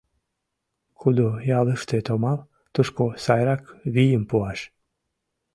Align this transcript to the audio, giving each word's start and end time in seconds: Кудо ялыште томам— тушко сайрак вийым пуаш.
Кудо 0.99 1.27
ялыште 1.59 1.97
томам— 2.07 2.39
тушко 2.73 3.03
сайрак 3.23 3.63
вийым 3.93 4.23
пуаш. 4.29 4.59